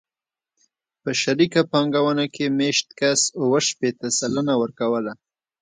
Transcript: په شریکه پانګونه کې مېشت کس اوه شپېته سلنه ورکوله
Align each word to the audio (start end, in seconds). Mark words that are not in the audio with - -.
په 1.01 1.09
شریکه 1.21 1.61
پانګونه 1.71 2.25
کې 2.35 2.45
مېشت 2.59 2.87
کس 2.99 3.21
اوه 3.41 3.59
شپېته 3.67 4.07
سلنه 4.17 4.53
ورکوله 4.61 5.13